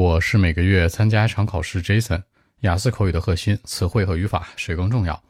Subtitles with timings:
[0.00, 2.22] 我是每个月参加一场考试，Jason。
[2.60, 5.20] 雅思口语的核心，词汇和语法谁更重要？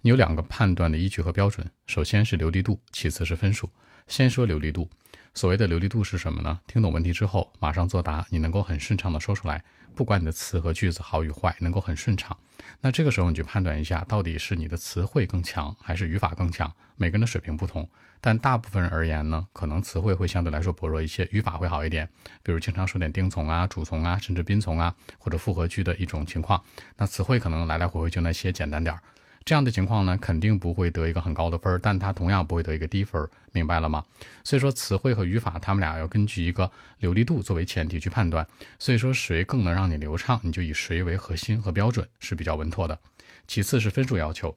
[0.00, 3.70] 你有两个判断的依据和标准，首先是流利度，其次是分数。
[4.06, 4.88] 先说流利度。
[5.34, 6.60] 所谓的流利度是什么呢？
[6.66, 9.62] 听懂问题之后，马上作答，你能够很顺畅的说出来，
[9.94, 12.34] 不管你的词和句子好与坏，能够很顺畅。
[12.80, 16.72] 那这个时候你就判断一下，到底是你的词汇更强，还是语法更强？
[16.96, 17.86] 每个人的水平不同，
[18.20, 22.08] 但大部分人而言呢，可能词汇会相对来说薄弱一些，语法会好一点。
[22.42, 26.62] 比如经常说点定从啊、主从啊，甚至宾从啊，或者复合句的一种情况，
[26.96, 29.02] 那词汇可能来来回回就那些，简单点儿。
[29.46, 34.04] 这样的情况呢，肯定不会得一个很高的分儿，但它同样不会得一个低分儿，明白了吗？
[34.42, 36.68] 所以说词汇和语法，他们俩要根据一个
[36.98, 38.44] 流利度作为前提去判断。
[38.80, 42.98] 所以说谁更能让你流畅，你就以谁为核心和标准是比较稳妥的。
[43.46, 44.52] 其次是分数要求。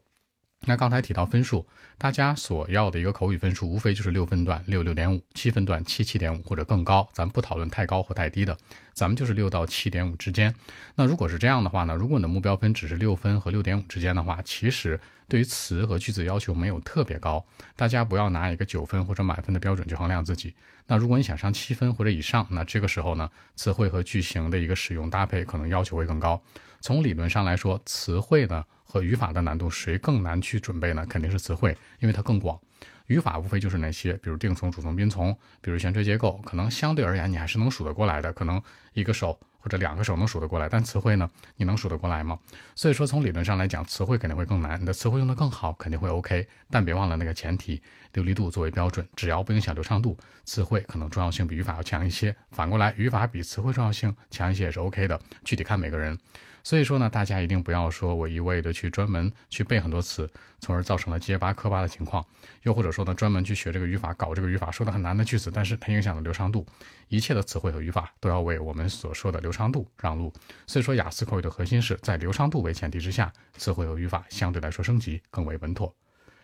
[0.66, 1.66] 那刚才提到分数，
[1.98, 8.56] 大家所要的一个口语分数，无非就是六分段六六点五，七分段七七点五或者更高，咱不讨论太高或太低的，
[8.94, 10.54] 咱们就是六到七点五之间。
[10.96, 17.44] 那如果是这样的话呢，如果你的目标分只是六分和六点五之间的话，其实对于词和句子要求没有特别高，
[17.78, 20.54] 大家不要拿一个九分或者满分的标准去衡量自己。
[20.88, 26.42] 那如果你想上七分或者以上，那这个时候呢，词汇和句型的一个使用搭配可能要求会更高。
[26.82, 28.66] 从理论上来说，词汇呢。
[28.92, 31.06] 和语法的难度谁更难去准备呢？
[31.06, 32.60] 肯定是词汇，因为它更广。
[33.06, 38.60] 语法无非就是那些，比如定从、主从、宾从，比如悬垂结构，可能相对而言你还是能数得过来的，可能
[38.94, 40.68] 一个手或者两个手能数得过来。
[40.68, 42.40] 但词汇呢，你能数得过来吗？
[42.76, 44.80] 所以说从理论上来讲，词汇肯定会更难。
[44.82, 46.48] 你的词汇用得更好，肯定会 OK。
[46.70, 47.82] 但别忘了那个前提，
[48.14, 52.36] 流利度作为标准，只要不影响流畅度，词汇可能重要性比语法要强一些。
[52.52, 56.18] 反过来，语法比词汇重要性强一些也是 OK 的，具体看每个人。
[56.62, 62.24] 所以说呢，大家一定不要说我一味的去专门去背很多词，从而造成了结巴磕巴的情况。
[62.64, 66.66] 又或者说呢，专门去学这个语法，搞这个语法，说的很难的句子，但是它影响了流畅度。
[67.08, 70.32] 一切的词汇和语法都要为我们所说的流流畅度让路。
[70.68, 75.92] 所以说，雅思口语的核心是在流畅度为前提之下，词汇和语法相对来说升级更为稳妥。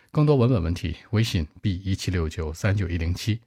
[0.10, 3.40] 更多文本问题，微信 b 一七六九三九一零七。